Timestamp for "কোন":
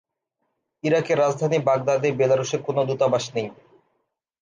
2.63-2.77